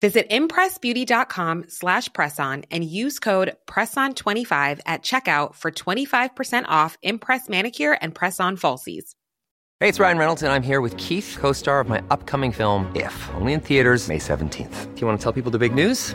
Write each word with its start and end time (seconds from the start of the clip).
Visit 0.00 0.30
impressbeauty.com 0.30 1.66
slash 1.68 2.08
presson 2.10 2.64
and 2.70 2.82
use 2.82 3.18
code 3.18 3.54
PRESSON25 3.66 4.80
at 4.86 5.02
checkout 5.02 5.54
for 5.54 5.70
25% 5.70 6.64
off 6.68 6.96
Impress 7.02 7.48
Manicure 7.50 7.96
and 8.00 8.14
Press-On 8.14 8.56
Falsies. 8.56 9.14
Hey, 9.78 9.88
it's 9.88 10.00
Ryan 10.00 10.18
Reynolds, 10.18 10.42
and 10.42 10.52
I'm 10.52 10.62
here 10.62 10.80
with 10.82 10.96
Keith, 10.96 11.36
co-star 11.40 11.80
of 11.80 11.88
my 11.88 12.02
upcoming 12.10 12.52
film, 12.52 12.90
If, 12.94 13.30
only 13.34 13.54
in 13.54 13.60
theaters 13.60 14.08
May 14.08 14.18
17th. 14.18 14.94
Do 14.94 15.00
you 15.00 15.06
want 15.06 15.18
to 15.18 15.22
tell 15.22 15.32
people 15.32 15.50
the 15.50 15.58
big 15.58 15.74
news? 15.74 16.14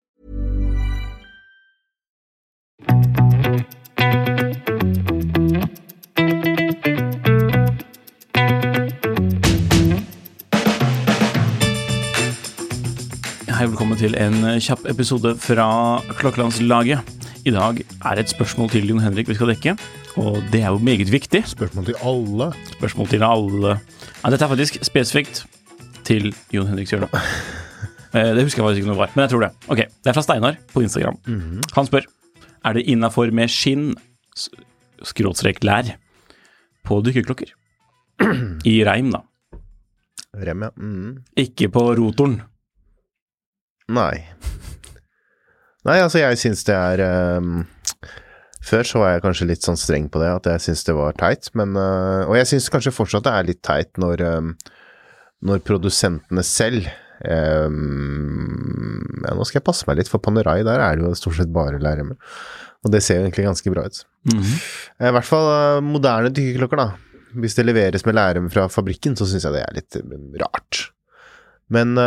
Til 14.01 14.15
en 14.17 14.37
kjapp 14.61 14.87
episode 14.89 15.35
fra 15.37 15.65
Klokkelandslaget. 16.17 17.05
I 17.45 17.51
dag 17.53 17.81
er 17.85 18.15
det 18.17 18.23
et 18.25 18.31
spørsmål 18.33 18.69
til 18.73 18.87
Jon 18.89 19.01
Henrik 19.03 19.27
vi 19.29 19.35
skal 19.37 19.51
dekke, 19.51 19.75
og 20.17 20.39
det 20.53 20.61
er 20.63 20.71
jo 20.73 20.79
meget 20.81 21.11
viktig. 21.11 21.43
Spørsmål 21.49 21.85
til 21.85 21.97
alle. 22.01 22.47
Spørsmål 22.73 23.09
til 23.11 23.25
alle. 23.25 23.75
Ja, 24.23 24.31
dette 24.33 24.45
er 24.47 24.51
faktisk 24.55 24.79
spesifikt 24.85 25.43
til 26.07 26.31
Jon 26.53 26.69
Henrik 26.71 26.89
Sjøla. 26.91 27.09
Eh, 28.11 28.33
Det 28.35 28.41
husker 28.43 28.59
jeg 28.59 28.65
faktisk 28.67 28.81
ikke 28.81 28.89
noe 28.89 28.99
var, 28.99 29.11
men 29.15 29.21
jeg 29.23 29.29
tror 29.31 29.43
det. 29.45 29.49
Ok, 29.71 29.77
Det 30.03 30.09
er 30.11 30.15
fra 30.17 30.21
Steinar 30.25 30.57
på 30.73 30.81
Instagram. 30.83 31.15
Han 31.77 31.85
spør 31.87 32.03
er 32.67 32.73
det 32.75 32.81
innafor 32.91 33.31
med 33.31 33.47
skinn, 33.47 33.93
skråstrek 35.07 35.61
lær, 35.63 35.93
på 36.83 36.97
dykkerklokker. 37.05 37.53
I 38.67 38.73
reim, 38.83 39.13
da. 39.15 39.21
Rem, 40.43 40.65
ja. 40.67 40.69
Mm. 40.75 41.21
Ikke 41.39 41.69
på 41.71 41.85
rotoren. 41.95 42.41
Nei. 43.91 44.15
Nei, 45.87 45.97
altså, 45.97 46.21
jeg 46.21 46.39
syns 46.39 46.63
det 46.67 46.75
er 46.77 47.01
um, 47.41 47.63
Før 48.61 48.85
så 48.85 49.01
var 49.01 49.15
jeg 49.15 49.23
kanskje 49.25 49.47
litt 49.49 49.65
sånn 49.65 49.79
streng 49.79 50.07
på 50.13 50.21
det, 50.21 50.29
at 50.29 50.49
jeg 50.53 50.65
syns 50.67 50.85
det 50.87 50.95
var 50.97 51.17
teit, 51.17 51.49
men 51.57 51.73
uh, 51.77 52.29
Og 52.29 52.37
jeg 52.37 52.51
syns 52.51 52.69
kanskje 52.73 52.93
fortsatt 52.93 53.25
det 53.25 53.33
er 53.33 53.49
litt 53.49 53.63
teit 53.65 53.97
når 54.01 54.23
um, 54.27 54.51
Når 55.49 55.63
produsentene 55.65 56.45
selv 56.45 56.85
um, 57.25 59.01
ja, 59.25 59.33
Nå 59.33 59.47
skal 59.47 59.59
jeg 59.59 59.67
passe 59.67 59.89
meg 59.89 59.99
litt, 59.99 60.11
for 60.11 60.21
Panerai, 60.23 60.61
der 60.67 60.83
er 60.85 60.97
det 60.97 61.07
jo 61.07 61.15
stort 61.17 61.39
sett 61.39 61.53
bare 61.53 61.81
lærremmer. 61.81 62.17
Og 62.81 62.93
det 62.93 63.03
ser 63.05 63.19
jo 63.19 63.27
egentlig 63.27 63.45
ganske 63.45 63.73
bra 63.73 63.83
ut. 63.85 63.97
Mm 64.25 64.39
-hmm. 64.39 64.57
I 65.09 65.11
hvert 65.13 65.25
fall 65.25 65.47
eh, 65.49 65.81
moderne 65.85 66.29
dykkerklokker, 66.33 66.77
da. 66.77 66.87
Hvis 67.37 67.55
det 67.55 67.65
leveres 67.65 68.05
med 68.05 68.15
lærem 68.15 68.49
fra 68.49 68.67
fabrikken, 68.67 69.15
så 69.15 69.25
syns 69.25 69.45
jeg 69.45 69.53
det 69.53 69.61
er 69.61 69.73
litt 69.75 69.97
rart. 70.41 70.91
Men 71.69 71.97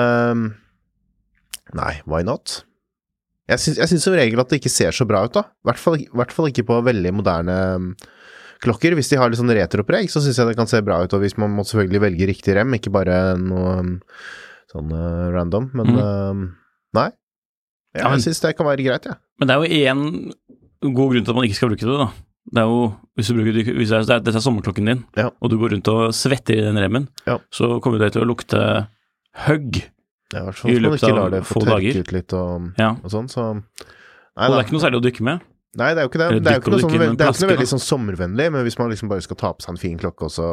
Nei, 1.75 1.93
why 2.07 2.23
not? 2.27 2.61
Jeg 3.51 3.61
syns, 3.61 4.01
som 4.01 4.15
regel 4.17 4.41
at 4.41 4.49
det 4.53 4.61
ikke 4.63 4.73
ser 4.73 4.95
så 4.97 5.05
bra 5.09 5.25
ut, 5.27 5.35
da. 5.37 5.43
I 5.65 5.69
hvert 5.69 5.81
fall, 5.83 5.99
i 6.01 6.07
hvert 6.17 6.33
fall 6.33 6.49
ikke 6.49 6.65
på 6.69 6.79
veldig 6.87 7.11
moderne 7.13 7.57
mm, 7.83 7.89
klokker. 8.65 8.95
Hvis 8.97 9.11
de 9.13 9.19
har 9.21 9.29
litt 9.29 9.41
sånn 9.41 9.53
retropreg, 9.53 10.09
så 10.13 10.23
syns 10.25 10.39
jeg 10.41 10.49
det 10.49 10.57
kan 10.57 10.71
se 10.71 10.81
bra 10.87 11.03
ut. 11.05 11.13
Og 11.13 11.21
hvis 11.25 11.37
man 11.41 11.53
må 11.53 11.67
selvfølgelig 11.67 12.01
velge 12.07 12.29
riktig 12.31 12.55
rem, 12.57 12.73
ikke 12.79 12.93
bare 12.95 13.19
noe 13.41 13.75
mm, 13.85 13.93
sånn 14.73 14.95
uh, 14.97 15.27
random. 15.35 15.69
Men 15.77 15.93
mm. 15.93 15.99
uh, 16.01 16.81
nei. 17.01 17.11
Ja, 17.95 18.09
men- 18.09 18.17
Jeg 18.17 18.29
syns 18.31 18.41
det 18.47 18.55
kan 18.57 18.67
være 18.71 18.87
greit, 18.87 19.11
jeg. 19.11 19.21
Men 19.39 19.51
det 19.51 19.55
er 19.59 19.67
jo 19.67 19.83
én 19.83 20.95
god 20.95 21.13
grunn 21.13 21.27
til 21.27 21.35
at 21.35 21.37
man 21.37 21.45
ikke 21.51 21.59
skal 21.59 21.71
bruke 21.75 21.85
det, 21.91 21.99
da. 22.01 22.09
Det 22.55 22.61
er 22.61 22.69
jo, 22.71 22.81
hvis 23.17 23.29
du 23.29 23.37
bruker, 23.39 23.69
hvis 23.81 23.93
det 23.93 23.99
er, 24.01 24.09
dette 24.25 24.37
er 24.41 24.45
sommerklokken 24.45 24.89
din, 24.89 25.05
Ja. 25.17 25.31
og 25.41 25.51
du 25.53 25.57
går 25.61 25.73
rundt 25.73 25.89
og 25.93 26.13
svetter 26.17 26.59
i 26.59 26.65
den 26.65 26.77
remmen, 26.81 27.07
Ja. 27.27 27.39
så 27.53 27.77
kommer 27.81 27.99
det 28.03 28.13
til 28.17 28.23
å 28.25 28.29
lukte 28.29 28.61
høgg. 29.47 29.81
Ja, 30.33 30.41
I 30.41 30.45
hvert 30.49 30.57
fall 30.57 30.71
I 30.71 30.75
hvis 30.75 30.81
man 30.83 30.91
løpet 30.91 31.03
ikke 31.03 31.13
av 31.13 31.19
lar 31.19 31.31
det 31.35 31.43
få 31.47 31.61
tørke 31.61 31.75
dager. 31.75 31.99
ut 32.01 32.13
litt 32.17 32.33
og, 32.33 32.71
Ja. 32.81 32.91
og 33.03 33.11
sånn, 33.13 33.29
så 33.29 33.43
Nei, 33.55 34.47
Og 34.49 34.55
det 34.55 34.59
er 34.59 34.65
ikke 34.65 34.73
noe 34.75 34.83
særlig 34.83 34.99
å 34.99 35.05
dykke 35.05 35.21
med. 35.23 35.43
Nei, 35.77 35.89
det 35.95 35.99
er 36.01 36.05
jo 36.07 36.09
ikke 36.11 36.19
det. 36.19 36.27
Eller 36.31 36.41
Det 36.41 36.51
er 36.51 36.55
jo 36.55 36.61
ikke 36.63 36.71
noe, 36.73 36.81
sånn, 36.81 36.91
det 36.91 37.25
er 37.27 37.31
ikke 37.35 37.45
noe 37.45 37.53
veldig 37.55 37.69
sånn 37.71 37.83
sommervennlig, 37.85 38.47
men 38.53 38.65
hvis 38.67 38.79
man 38.79 38.91
liksom 38.91 39.09
bare 39.11 39.23
skal 39.23 39.37
ta 39.37 39.53
på 39.53 39.63
seg 39.63 39.71
en 39.75 39.77
fin 39.83 39.99
klokke 39.99 40.23
og 40.27 40.31
så 40.35 40.49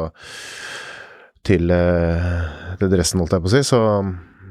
til, 1.42 1.70
uh, 1.70 2.76
til 2.78 2.90
dressen, 2.92 3.18
holdt 3.22 3.32
jeg 3.34 3.42
på 3.42 3.50
å 3.50 3.54
si, 3.54 3.62
så 3.66 3.80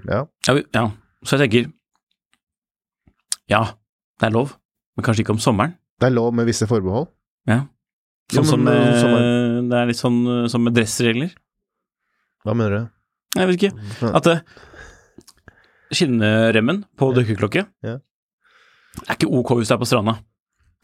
ja. 0.09 0.25
Ja, 0.47 0.55
ja. 0.75 0.85
Så 1.23 1.37
jeg 1.37 1.45
tenker 1.51 1.71
Ja, 3.51 3.61
det 4.19 4.27
er 4.29 4.33
lov, 4.35 4.55
men 4.97 5.03
kanskje 5.05 5.23
ikke 5.25 5.35
om 5.35 5.39
sommeren. 5.43 5.75
Det 5.99 6.07
er 6.09 6.15
lov 6.15 6.33
med 6.33 6.47
visse 6.49 6.67
forbehold. 6.67 7.07
Ja. 7.47 7.65
Sånn 8.31 8.45
som 8.47 8.63
med, 8.63 9.03
om 9.03 9.69
Det 9.69 9.77
er 9.77 9.87
litt 9.89 9.99
sånn 9.99 10.19
eh, 10.27 10.47
som 10.51 10.63
med 10.63 10.73
dressregler. 10.73 11.33
Hva 12.45 12.55
mener 12.55 12.71
du? 12.71 12.89
Jeg 13.39 13.47
vet 13.49 13.57
ikke. 13.59 14.13
At 14.15 14.27
eh, 14.31 14.39
skinneremmen 15.91 16.83
på 16.99 17.11
dykkerklokke 17.17 17.65
Ja. 17.85 17.97
er 19.07 19.15
ikke 19.17 19.29
ok 19.31 19.55
hvis 19.59 19.71
du 19.71 19.75
er 19.75 19.81
på 19.81 19.89
stranda. 19.89 20.17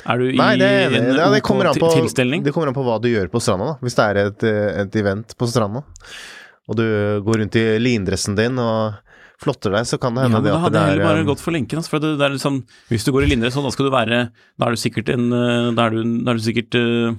Er 0.06 0.20
du 0.22 0.28
i 0.30 0.36
Nei, 0.38 0.52
det, 0.62 0.68
er 0.68 0.94
en 0.94 1.08
ja, 1.18 1.30
det, 1.34 1.42
ok 1.42 1.80
på, 1.82 1.90
tilstelning? 1.96 2.44
det 2.46 2.54
kommer 2.54 2.70
an 2.70 2.76
på 2.78 2.84
hva 2.86 3.00
du 3.02 3.10
gjør 3.10 3.32
på 3.34 3.42
stranda, 3.42 3.72
da. 3.74 3.78
Hvis 3.82 3.98
det 3.98 4.06
er 4.06 4.20
et, 4.28 4.44
eh, 4.46 4.82
et 4.84 4.96
event 5.02 5.34
på 5.40 5.50
stranda, 5.50 5.82
og 6.68 6.78
du 6.78 6.86
går 7.26 7.42
rundt 7.42 7.56
i 7.58 7.66
lindressen 7.82 8.36
din 8.38 8.60
og 8.62 9.00
flotter 9.42 9.74
deg, 9.74 9.86
så 9.90 9.98
kan 10.02 10.14
det 10.16 10.24
Ja, 10.24 10.28
hende 10.28 10.38
men 10.42 10.46
det 10.46 10.52
da 10.52 10.58
at 10.58 10.64
hadde 10.66 10.74
det 10.74 10.82
jeg 10.82 10.88
er 10.88 10.94
heller 10.98 11.10
bare 11.10 11.24
eh, 11.24 11.30
gått 11.30 11.42
for 11.44 11.56
lenken. 11.56 11.78
Altså, 11.82 11.92
for 11.94 12.04
det, 12.04 12.12
det 12.22 12.42
sånn, 12.42 12.60
hvis 12.90 13.06
du 13.06 13.12
går 13.14 13.26
i 13.26 13.32
lindress, 13.32 13.58
da 13.58 13.74
skal 13.74 13.88
du 13.90 13.94
være 13.94 14.20
Da 14.58 14.68
er 14.68 14.76
du 14.78 14.82
sikkert 14.82 15.10
en 15.14 15.28
eh, 15.34 15.72
Da 15.78 15.86
er 15.88 15.98
du, 15.98 16.02
da 16.26 16.34
er 16.34 16.40
du 16.40 16.46
sikkert 16.46 16.78
uh, 16.78 17.18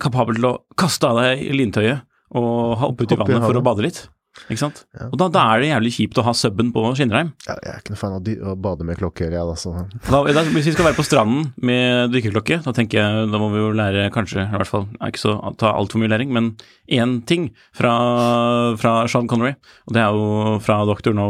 kapabel 0.00 0.40
til 0.40 0.48
å 0.48 0.54
kaste 0.80 1.06
av 1.08 1.20
deg 1.22 1.44
lintøyet 1.54 2.04
og 2.34 2.78
hoppe 2.80 3.04
ut 3.04 3.12
i 3.14 3.18
vannet 3.20 3.44
for 3.44 3.54
å 3.60 3.62
bade 3.62 3.84
litt. 3.84 4.00
Ikke 4.48 4.60
sant? 4.60 4.82
Ja. 4.92 5.06
Og 5.08 5.16
da, 5.20 5.28
da 5.32 5.42
er 5.54 5.62
det 5.62 5.68
jævlig 5.70 5.92
kjipt 5.96 6.18
å 6.20 6.24
ha 6.26 6.34
subben 6.36 6.70
på 6.74 6.82
skinnreim. 6.98 7.30
ja, 7.46 7.54
Jeg 7.64 7.70
er 7.72 7.78
ikke 7.80 7.94
noe 7.94 8.00
fan 8.00 8.16
av 8.18 8.50
å 8.52 8.56
bade 8.66 8.86
med 8.88 8.98
klokke, 9.00 9.28
jeg, 9.30 9.40
altså. 9.40 9.72
Da, 10.10 10.20
da, 10.36 10.42
hvis 10.52 10.68
vi 10.68 10.74
skal 10.74 10.88
være 10.90 10.98
på 10.98 11.06
stranden 11.06 11.46
med 11.64 12.12
dykkerklokke, 12.12 12.60
da 12.66 12.74
tenker 12.76 13.00
jeg 13.00 13.30
da 13.32 13.40
må 13.40 13.48
vi 13.54 13.62
jo 13.62 13.70
lære 13.76 14.10
kanskje, 14.14 14.44
i 14.44 14.58
hvert 14.58 14.70
fall 14.70 14.84
ikke 15.08 15.22
så 15.22 15.36
ta 15.60 15.72
altfor 15.72 16.02
mye 16.02 16.12
læring, 16.12 16.34
men 16.34 16.52
én 16.92 17.16
ting 17.28 17.48
fra, 17.76 17.94
fra 18.80 18.96
Sean 19.10 19.30
Connery, 19.30 19.54
og 19.88 19.96
det 19.96 20.04
er 20.04 20.18
jo 20.18 20.58
fra 20.64 20.82
doktoren 20.88 21.22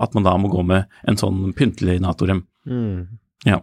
at 0.00 0.16
man 0.16 0.26
da 0.26 0.36
må 0.40 0.48
gå 0.52 0.64
med 0.64 0.88
en 1.08 1.20
sånn 1.20 1.50
pyntelig 1.58 2.00
Nato-rem. 2.04 2.44
Mm. 2.64 3.20
Ja. 3.44 3.60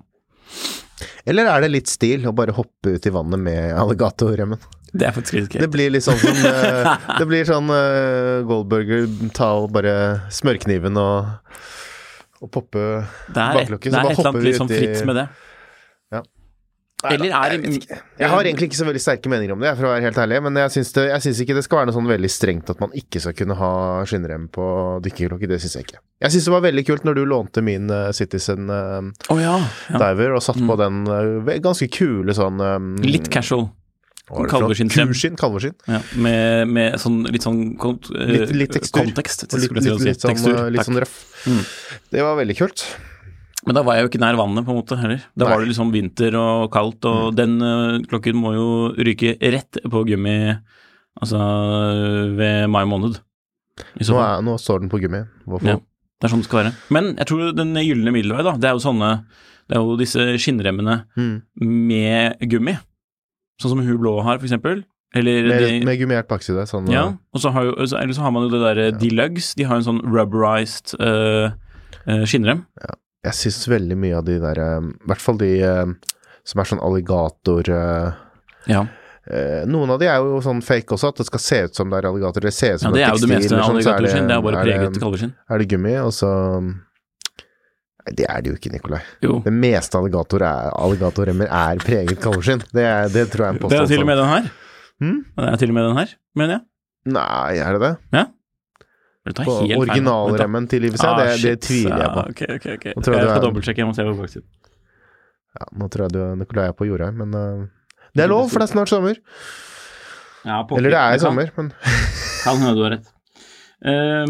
Eller 1.25 1.47
er 1.49 1.63
det 1.63 1.71
litt 1.73 1.89
stil 1.89 2.27
å 2.29 2.35
bare 2.37 2.53
hoppe 2.53 2.95
ut 2.95 3.05
i 3.07 3.13
vannet 3.13 3.41
med 3.41 3.73
alligatorremmen? 3.77 4.61
Det 4.91 5.07
er 5.07 5.13
faktisk 5.15 5.37
litt 5.37 5.53
Det 5.55 5.69
blir 5.71 5.91
litt 5.93 6.03
sånn 6.03 6.19
som 6.19 6.41
eh, 6.49 6.89
Det 7.19 7.27
blir 7.29 7.47
sånn 7.47 7.71
uh, 7.71 8.41
Goldberger 8.47 9.07
ta 9.37 9.53
og 9.61 9.69
bare 9.75 9.93
smørkniven 10.33 10.99
og, 10.99 11.31
og 12.41 12.51
poppe 12.51 12.81
Det 13.31 13.39
et, 13.39 13.61
baklokket, 13.61 13.93
det 13.93 14.01
er 14.01 14.11
et 14.11 14.19
eller 14.19 14.33
annet 14.33 14.49
litt 14.49 14.59
sånn 14.59 14.71
fritt 14.71 15.07
med 15.07 15.23
det. 15.23 15.29
Nei, 17.01 17.15
Eller 17.15 17.31
er 17.33 17.53
jeg, 17.55 17.61
vet 17.63 17.87
jeg 18.21 18.29
har 18.29 18.45
egentlig 18.45 18.67
ikke 18.69 18.77
så 18.77 18.85
veldig 18.85 19.01
sterke 19.01 19.29
meninger 19.31 19.55
om 19.55 19.63
det, 19.63 19.71
for 19.73 19.87
å 19.87 19.93
være 19.95 20.05
helt 20.05 20.19
ærlig, 20.21 20.37
men 20.45 20.59
jeg 20.61 20.73
syns, 20.75 20.91
det, 20.93 21.05
jeg 21.09 21.23
syns 21.25 21.39
ikke 21.41 21.55
det 21.57 21.63
skal 21.65 21.79
være 21.79 21.89
noe 21.89 21.95
sånn 21.95 22.09
veldig 22.11 22.29
strengt 22.29 22.69
at 22.69 22.83
man 22.83 22.93
ikke 22.99 23.21
skal 23.23 23.33
kunne 23.39 23.57
ha 23.57 23.71
skinnrem 24.09 24.45
på 24.53 24.65
dykkerklokke. 25.07 25.49
Det 25.49 25.57
syns 25.63 25.79
jeg 25.79 25.87
ikke. 25.87 26.01
Jeg 26.21 26.35
syns 26.35 26.45
det 26.45 26.53
var 26.53 26.63
veldig 26.67 26.83
kult 26.91 27.07
når 27.07 27.17
du 27.17 27.23
lånte 27.25 27.65
min 27.65 27.89
uh, 27.89 28.11
Citizen 28.13 28.69
uh, 28.69 29.01
oh, 29.33 29.41
ja. 29.41 29.57
ja. 29.89 30.01
Diver 30.03 30.37
og 30.37 30.45
satt 30.45 30.61
på 30.61 30.77
den 30.77 31.01
uh, 31.09 31.51
ganske 31.65 31.89
kule 31.89 32.37
sånn 32.37 32.61
um, 32.61 32.93
Litt 33.01 33.31
casual. 33.33 33.71
Kalveskinnsrem. 34.51 35.11
Kuskinn, 35.11 35.35
kalveskinn. 35.39 35.75
Ja, 35.87 35.99
med, 36.15 36.67
med 36.71 36.97
sånn, 37.01 37.21
litt 37.31 37.43
sånn 37.45 37.61
kont, 37.81 38.09
eh, 38.15 38.31
Litt, 38.35 38.51
litt 38.55 38.71
tekstur. 38.77 39.01
kontekst. 39.03 39.43
Litt, 39.53 39.71
litt, 39.71 39.83
si. 39.83 39.89
litt, 40.07 40.21
sånn, 40.21 40.31
Tekstur, 40.35 40.59
litt 40.71 40.85
sånn 40.87 40.99
røff. 41.03 41.15
Mm. 41.47 41.63
Det 42.11 42.21
var 42.25 42.37
veldig 42.39 42.57
kult. 42.57 42.85
Men 43.65 43.75
da 43.77 43.83
var 43.85 43.95
jeg 43.99 44.07
jo 44.07 44.09
ikke 44.09 44.21
nær 44.23 44.37
vannet, 44.39 44.65
på 44.65 44.73
en 44.73 44.79
måte, 44.79 44.97
heller. 44.97 45.19
Da 45.37 45.45
Nei. 45.45 45.51
var 45.53 45.61
det 45.61 45.69
liksom 45.69 45.91
vinter 45.93 46.33
og 46.39 46.71
kaldt, 46.73 47.05
og 47.05 47.33
Mm. 47.33 47.35
den 47.35 47.61
eh, 47.61 47.99
klokken 48.09 48.35
må 48.41 48.53
jo 48.55 48.69
ryke 48.97 49.35
rett 49.39 49.77
på 49.85 50.01
gummi, 50.07 50.57
altså 51.21 51.37
ved 52.37 52.69
mai 52.69 52.83
måned. 52.89 53.19
Nå, 54.01 54.17
er, 54.17 54.41
nå 54.45 54.57
står 54.61 54.81
den 54.83 54.89
på 54.91 54.99
gummi. 55.01 55.23
Hvorfor? 55.47 55.67
Ja. 55.75 55.77
Det 56.21 56.27
er 56.27 56.33
sånn 56.35 56.41
det 56.43 56.49
skal 56.49 56.59
være. 56.63 56.73
Men 56.93 57.15
jeg 57.17 57.27
tror 57.31 57.53
den 57.57 57.71
gylne 57.81 58.11
middelvei, 58.13 58.43
da, 58.45 58.51
det 58.61 58.67
er 58.69 58.75
jo 58.77 58.83
sånne 58.83 59.25
Det 59.71 59.77
er 59.77 59.85
jo 59.85 59.93
disse 59.95 60.19
skinnremmene 60.41 61.05
Mm. 61.15 61.41
med 61.61 62.39
gummi. 62.51 62.73
Sånn 63.61 63.75
som 63.75 63.81
hun 63.85 63.97
blå 64.01 64.15
har, 64.25 64.39
for 64.41 64.47
eksempel. 64.49 64.83
Eller 65.13 65.43
Med, 65.47 65.61
de, 65.65 65.79
med 65.85 65.99
gummiert 65.99 66.27
bakside. 66.31 66.63
Sånn, 66.69 66.87
Ja, 66.89 67.09
og 67.35 67.41
så 67.43 67.51
har 67.51 67.65
jo, 67.67 67.73
så- 67.85 67.99
eller 67.99 68.13
så 68.15 68.21
har 68.23 68.31
man 68.31 68.45
jo 68.47 68.49
det 68.53 68.61
derre 68.63 68.91
Deluxe. 68.97 69.53
De 69.59 69.63
har 69.67 69.75
en 69.75 69.83
sånn 69.83 69.99
rubberized 70.07 70.95
uh, 70.99 71.51
uh, 72.07 72.23
skinnrem. 72.25 72.63
Jeg 73.23 73.33
syns 73.37 73.67
veldig 73.69 73.97
mye 74.01 74.15
av 74.17 74.25
de 74.25 74.39
der 74.41 74.57
eh, 74.57 74.79
I 74.81 75.07
hvert 75.11 75.21
fall 75.21 75.37
de 75.37 75.49
eh, 75.61 75.85
som 76.43 76.59
er 76.63 76.65
sånn 76.71 76.79
alligator 76.81 77.67
uh, 77.69 78.13
Ja. 78.65 78.85
eh, 79.29 79.61
Noen 79.69 79.91
av 79.93 79.99
de 80.01 80.07
er 80.09 80.17
jo 80.25 80.39
sånn 80.41 80.63
fake 80.65 80.95
også, 80.95 81.11
at 81.13 81.17
det 81.21 81.27
skal 81.27 81.39
se 81.43 81.59
ut 81.67 81.75
som 81.77 81.91
det 81.91 81.99
er 81.99 82.07
alligator. 82.09 82.41
Det 82.41 82.53
ser 82.55 82.79
ut 82.79 82.81
ja, 82.81 82.87
som 82.87 82.95
det 82.95 83.03
et 83.03 83.09
er 83.11 83.13
jo 83.13 83.21
det 83.27 83.29
meste 83.35 83.53
eller 83.53 83.67
sånn, 83.67 83.81
så 83.83 83.91
er 83.91 83.99
alligatorskinn. 83.99 84.27
Det 84.31 84.37
er 84.39 84.41
bare 84.47 84.57
er 84.57 84.65
preget 84.65 84.93
det- 84.95 85.03
kalveskinn. 85.03 85.33
Er 85.51 85.57
det 85.61 85.67
gummi, 85.75 85.93
og 86.01 86.11
så 86.17 86.31
Nei, 86.63 86.71
det 88.17 88.25
er 88.29 88.41
det 88.41 88.51
jo 88.51 88.57
ikke, 88.57 88.71
Nikolai. 88.73 88.99
Jo. 89.23 89.39
Det 89.45 89.53
meste 89.53 89.97
alligator 89.99 90.43
er, 90.47 90.71
alligatorremmer 90.73 91.47
er 91.47 91.81
preget 91.83 92.19
kalveskinn. 92.23 92.63
Det, 92.73 92.85
det 93.13 93.27
tror 93.33 93.45
jeg 93.45 93.53
er 93.53 93.57
en 93.57 93.69
Det 93.69 93.79
er 93.79 93.89
til 93.91 94.03
og 94.03 94.09
med 94.09 94.17
den 94.21 94.29
her. 94.31 94.51
Hmm? 95.01 95.19
Det 95.37 95.49
er 95.51 95.61
til 95.61 95.73
og 95.73 95.77
med 95.77 95.87
den 95.89 95.97
her, 96.01 96.13
mener 96.35 96.57
jeg. 96.57 96.63
Nei, 97.11 97.57
er 97.57 97.77
det 97.77 97.81
det? 97.87 98.23
Det 99.21 99.35
tar 99.37 99.45
På 99.45 99.59
originalremmen 99.61 100.67
til 100.69 100.87
IWC? 100.87 101.03
Ah, 101.05 101.19
det, 101.19 101.41
det 101.43 101.53
tviler 101.61 101.99
jeg 102.01 102.09
på. 102.13 102.21
Ah, 102.23 102.29
ok, 102.31 102.41
ok, 102.41 102.65
ok. 102.75 102.85
Jeg 102.85 102.95
jeg 102.95 103.03
skal 103.05 103.21
er- 103.21 103.43
dobbeltsjekke, 103.45 103.81
jeg 103.83 103.87
må 103.89 103.93
se 103.93 104.05
på 104.07 104.15
baksiden. 104.17 104.47
Ja, 105.59 105.65
nå 105.77 105.89
tror 105.91 106.07
jeg 106.07 106.13
du 106.15 106.21
Nikolai 106.39 106.67
er 106.71 106.77
på 106.77 106.87
jordet, 106.87 107.11
men 107.13 107.35
uh, 107.35 107.67
det 108.15 108.23
er 108.23 108.31
lov, 108.31 108.49
for 108.49 108.63
det 108.63 108.69
er 108.69 108.71
snart 108.71 108.89
sommer. 108.89 109.19
Ja. 110.45 110.63
Eller 110.77 110.89
det 110.89 110.99
er 111.01 111.17
i 111.17 111.21
sommer, 111.21 111.51
men 111.57 111.69
Kan 112.41 112.57
hende 112.57 112.73
du 112.77 112.83
har 112.87 112.95
rett. 112.97 113.11
Ehm, 113.91 114.29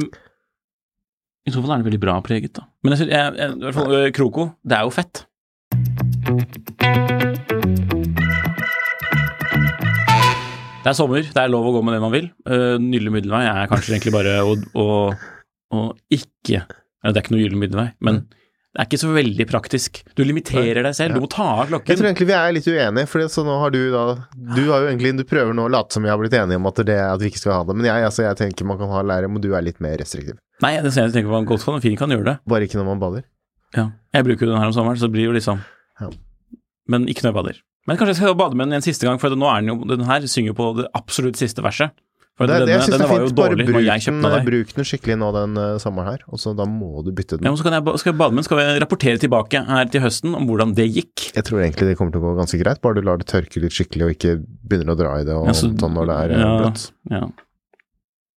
I 1.41 1.51
så 1.53 1.61
fall 1.63 1.73
er 1.73 1.81
det 1.81 1.88
veldig 1.89 2.01
bra 2.03 2.15
preget, 2.21 2.53
da. 2.53 2.67
Men 2.85 2.93
jeg, 2.93 3.07
jeg, 3.09 3.38
jeg, 3.39 3.53
i 3.55 3.63
hvert 3.65 3.77
fall 3.77 3.93
øh, 3.97 4.09
Kroko, 4.13 4.43
det 4.61 4.77
er 4.77 4.83
jo 4.85 4.91
fett. 4.93 5.23
Det 10.81 10.89
er 10.89 10.97
sommer, 10.97 11.25
det 11.25 11.41
er 11.41 11.49
lov 11.49 11.65
å 11.69 11.73
gå 11.73 11.81
med 11.85 11.97
det 11.97 12.03
man 12.03 12.13
vil. 12.13 12.27
Uh, 12.45 12.77
Nydelig 12.81 13.15
middelvei 13.15 13.41
er 13.49 13.71
kanskje 13.71 13.95
egentlig 13.95 14.13
bare 14.13 14.38
å, 14.45 14.53
å, 14.77 14.85
å 15.73 15.81
ikke 16.13 16.61
det 17.01 17.15
er 17.15 17.23
ikke 17.23 17.33
noe 17.33 17.41
gyllen 17.41 17.61
middelvei, 17.61 17.88
men 18.05 18.21
det 18.71 18.79
er 18.79 18.88
ikke 18.88 19.01
så 19.01 19.09
veldig 19.11 19.45
praktisk. 19.49 19.99
Du 20.15 20.21
limiterer 20.23 20.85
deg 20.85 20.93
selv, 20.95 21.17
du 21.17 21.25
må 21.25 21.29
ta 21.31 21.47
av 21.57 21.71
klokken. 21.71 21.89
jeg 21.91 21.99
tror 21.99 22.07
egentlig 22.07 22.27
vi 22.29 22.35
er 22.38 22.53
litt 22.55 22.69
uenige. 22.69 23.09
For 23.09 23.25
så 23.33 23.43
nå 23.43 23.57
har 23.59 23.73
du 23.73 23.81
da 23.91 24.03
Du 24.38 24.61
har 24.69 24.85
jo 24.85 24.91
egentlig 24.93 25.11
Du 25.17 25.25
prøver 25.27 25.57
nå 25.57 25.65
å 25.67 25.73
late 25.73 25.97
som 25.97 26.05
vi 26.05 26.11
har 26.13 26.21
blitt 26.21 26.38
enige 26.38 26.61
om 26.61 26.69
at, 26.69 26.79
det, 26.88 26.95
at 27.03 27.19
vi 27.19 27.33
ikke 27.33 27.41
skal 27.41 27.57
ha 27.57 27.65
det. 27.67 27.75
Men 27.75 27.89
jeg, 27.89 28.05
altså, 28.07 28.23
jeg 28.29 28.39
tenker 28.39 28.69
man 28.69 28.79
kan 28.79 28.93
ha 28.93 29.01
lære, 29.03 29.27
men 29.27 29.43
du 29.43 29.49
er 29.51 29.65
litt 29.65 29.81
mer 29.83 29.97
restriktiv. 29.99 30.39
Nei, 30.61 30.75
det 30.81 30.93
ser 30.93 31.07
jeg 31.09 31.15
tenker 31.15 31.31
på 31.31 31.81
fin 31.81 31.97
kan 31.97 32.09
gjøre 32.13 32.25
det. 32.25 32.37
Bare 32.47 32.67
ikke 32.67 32.77
når 32.79 32.85
man 32.91 33.01
bader. 33.01 33.23
Ja. 33.75 33.89
Jeg 34.13 34.25
bruker 34.27 34.45
jo 34.45 34.51
den 34.53 34.59
her 34.61 34.67
om 34.67 34.75
sommeren, 34.75 34.99
så 34.99 35.07
det 35.07 35.15
blir 35.15 35.29
jo 35.29 35.35
liksom 35.35 35.61
Ja. 36.01 36.09
Men 36.89 37.07
ikke 37.07 37.23
når 37.23 37.31
jeg 37.31 37.37
bader. 37.39 37.59
Men 37.87 37.97
kanskje 37.97 38.13
jeg 38.13 38.21
skal 38.21 38.35
bade 38.37 38.55
med 38.55 38.67
den 38.69 38.77
en 38.77 38.85
siste 38.85 39.07
gang, 39.07 39.17
for 39.21 39.33
nå 39.33 39.47
er 39.49 39.61
den 39.61 39.71
jo 39.73 39.97
Den 39.97 40.05
her 40.05 40.21
synger 40.29 40.53
jo 40.53 40.57
på 40.57 40.71
det 40.77 40.87
absolutt 40.93 41.37
siste 41.39 41.63
verset. 41.63 41.91
For 42.37 42.47
Det, 42.47 42.53
det, 42.53 42.67
denne, 42.67 42.73
jeg 42.73 42.81
synes 42.85 42.95
denne 42.95 43.07
det 43.07 43.11
er 43.11 43.27
fint. 43.27 43.35
Bare 43.37 43.55
bruk 43.55 44.31
den, 44.31 44.45
bruk 44.47 44.69
den 44.77 44.87
skikkelig 44.87 45.17
nå 45.19 45.27
den 45.35 45.57
uh, 45.59 45.77
sommeren 45.83 46.07
her, 46.13 46.21
og 46.31 46.39
så 46.41 46.53
da 46.57 46.65
må 46.65 47.03
du 47.05 47.11
bytte 47.11 47.37
den. 47.37 47.45
Ja, 47.45 47.51
men 47.51 47.59
så 47.59 47.65
kan 47.67 47.75
jeg, 47.75 47.83
skal 48.01 48.11
jeg 48.13 48.19
bade 48.21 48.33
med 48.33 48.41
den, 48.41 48.47
skal 48.47 48.59
vi 48.61 48.65
rapportere 48.81 49.21
tilbake 49.21 49.61
her 49.67 49.91
til 49.91 50.01
høsten 50.05 50.37
om 50.37 50.47
hvordan 50.49 50.73
det 50.77 50.87
gikk. 50.89 51.27
Jeg 51.35 51.45
tror 51.45 51.61
egentlig 51.61 51.91
det 51.91 51.97
kommer 51.99 52.15
til 52.15 52.23
å 52.23 52.31
gå 52.31 52.33
ganske 52.39 52.61
greit, 52.63 52.81
bare 52.81 52.97
du 52.97 53.05
lar 53.05 53.19
det 53.21 53.27
tørke 53.29 53.61
litt 53.61 53.75
skikkelig 53.75 54.07
og 54.07 54.15
ikke 54.15 54.33
begynner 54.41 54.95
å 54.95 54.99
dra 55.03 55.13
i 55.19 55.27
det 55.27 55.35
og 55.37 55.51
Ja, 55.51 55.53
så- 55.59 55.69
sånn 55.75 55.93
når 55.97 56.09
det 56.09 56.17
er 56.23 56.33
uh, 56.33 56.41
ja. 56.41 56.51
bløtt. 56.63 56.85
Ja. 57.11 57.23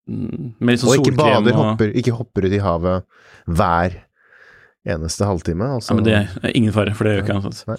Mm, 0.09 0.49
Med 0.59 0.73
litt 0.73 0.81
sånn 0.81 0.89
Og 0.91 0.97
ikke 0.99 1.13
solkrem 1.13 1.19
bader, 1.21 1.53
og 1.55 1.69
hopper, 1.71 1.93
ikke 1.95 2.15
hopper 2.17 2.47
ut 2.49 2.55
i 2.57 2.59
havet 2.63 3.05
hver 3.47 3.95
eneste 4.83 5.27
halvtime. 5.29 5.69
Altså. 5.77 5.93
Ja, 5.93 5.95
men 5.95 6.07
det 6.07 6.15
er 6.19 6.55
ingen 6.57 6.75
fare, 6.75 6.93
for 6.97 7.07
det 7.07 7.13
gjør 7.15 7.23
ikke 7.23 7.53
Nei. 7.71 7.77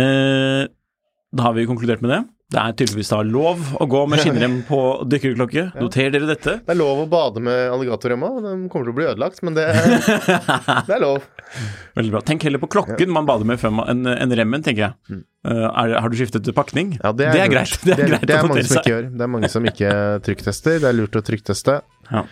Eh, 0.00 0.64
da 1.30 1.46
har 1.46 1.54
vi 1.54 1.66
konkludert 1.70 2.02
med 2.02 2.10
det. 2.10 2.20
Det 2.50 2.58
er 2.58 2.72
tydeligvis 2.74 3.10
da 3.12 3.20
lov 3.22 3.60
å 3.78 3.86
gå 3.86 4.00
med 4.10 4.18
skinnrem 4.24 4.56
på 4.66 4.78
dykkerklokke. 5.06 5.68
Noter 5.78 6.10
dere 6.10 6.26
dette. 6.26 6.56
Det 6.66 6.72
er 6.74 6.78
lov 6.80 7.04
å 7.04 7.06
bade 7.10 7.38
med 7.46 7.70
alligatorremma, 7.70 8.30
den 8.42 8.64
kommer 8.72 8.88
til 8.88 8.94
å 8.94 8.96
bli 8.96 9.06
ødelagt, 9.06 9.38
men 9.46 9.54
det, 9.54 9.68
det 10.88 10.96
er 10.96 11.04
lov. 11.04 11.28
Veldig 11.94 12.14
bra. 12.16 12.22
Tenk 12.26 12.48
heller 12.48 12.62
på 12.62 12.70
klokken 12.74 13.12
man 13.14 13.28
bader 13.28 13.46
med 13.46 13.62
enn 13.62 14.02
en 14.16 14.34
remmen, 14.40 14.64
tenker 14.66 14.88
jeg. 14.88 15.20
Uh, 15.46 15.68
er, 15.70 15.94
har 16.02 16.10
du 16.10 16.18
skiftet 16.18 16.50
pakning? 16.56 16.96
Ja, 16.98 17.12
det 17.14 17.28
er, 17.30 17.38
lurt. 17.38 17.54
greit. 17.54 17.76
Det 17.86 17.94
er, 17.94 18.02
greit 18.10 18.26
det 18.26 18.34
er 18.36 18.48
mange 18.50 18.64
som 18.66 18.80
ikke 18.82 18.94
gjør. 18.96 19.06
Det 19.14 19.26
er 19.26 19.30
mange 19.36 19.50
som 19.54 19.68
ikke 19.70 19.92
trykktester. 20.26 20.80
Det 20.82 20.88
er 20.90 20.96
lurt 20.98 21.18
å 21.20 21.22
trykkteste. 21.30 21.76
Ja. 22.10 22.24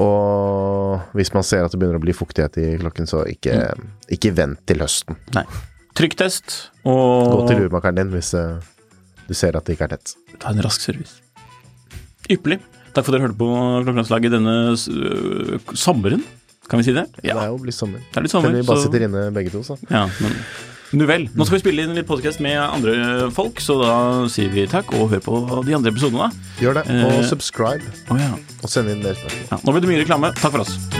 Og 0.00 1.16
hvis 1.18 1.32
man 1.34 1.46
ser 1.46 1.64
at 1.66 1.72
det 1.72 1.80
begynner 1.80 1.98
å 1.98 2.02
bli 2.04 2.14
fuktighet 2.14 2.58
i 2.62 2.66
klokken, 2.82 3.08
så 3.10 3.24
ikke, 3.26 3.56
Mm. 3.80 3.88
ikke 4.12 4.34
vent 4.36 4.60
til 4.68 4.84
høsten. 4.84 5.16
Nei. 5.34 5.44
Trykktest 5.98 6.70
og 6.86 7.32
Gå 7.32 7.48
til 7.48 7.64
urmakeren 7.66 7.96
din 7.98 8.12
hvis 8.14 8.30
eh, 8.38 8.60
du 9.30 9.34
ser 9.38 9.54
at 9.56 9.64
det 9.68 9.76
ikke 9.78 9.86
er 9.86 9.94
tett. 9.94 10.14
ta 10.42 10.50
en 10.50 10.60
rask 10.66 10.82
service. 10.82 11.20
Ypperlig. 12.30 12.58
Takk 12.90 13.06
for 13.06 13.12
at 13.14 13.16
dere 13.20 13.28
hørte 13.28 13.38
på 13.38 13.48
Klokkelandslaget 13.86 14.32
denne 14.34 14.54
uh, 14.74 15.74
sommeren. 15.78 16.24
Kan 16.70 16.78
vi 16.82 16.86
si 16.88 16.94
det? 16.94 17.04
Det 17.22 17.30
er 17.34 17.46
jo 17.50 17.58
blitt 17.62 17.74
sommer. 17.78 18.02
Det 18.10 18.18
er 18.18 18.26
litt 18.26 18.30
Selv 18.34 18.42
sommer. 18.44 18.50
om 18.54 18.60
vi 18.60 18.66
bare 18.66 18.78
så- 18.82 18.88
sitter 18.90 19.06
inne 19.06 19.22
begge 19.34 19.50
to, 19.54 19.62
så. 19.66 19.78
Ja, 19.90 20.04
men 20.22 20.34
nu 20.98 21.06
vel. 21.06 21.28
Nå 21.38 21.46
skal 21.46 21.58
vi 21.58 21.62
spille 21.62 21.82
inn 21.86 21.94
litt 21.94 22.06
podkast 22.10 22.40
med 22.42 22.58
andre 22.58 23.30
folk, 23.34 23.62
så 23.62 23.76
da 23.82 23.92
sier 24.30 24.50
vi 24.50 24.66
takk 24.70 24.90
og 24.98 25.10
hør 25.14 25.22
på 25.22 25.36
de 25.66 25.74
andre 25.78 25.90
episodene. 25.94 26.30
Gjør 26.58 26.80
det. 26.82 26.86
Og 26.90 27.12
Eh, 27.20 27.28
subscribe, 27.30 27.82
Å 28.10 28.18
ja. 28.18 28.32
og 28.62 28.68
send 28.70 28.90
inn 28.90 29.02
mer 29.06 29.14
spørsmål. 29.14 29.46
ja. 29.50 29.60
Nå 29.64 29.72
blir 29.76 29.80
det 29.86 29.90
mye 29.94 30.02
reklame. 30.04 30.34
Takk 30.34 30.50
for 30.58 30.66
oss. 30.66 30.99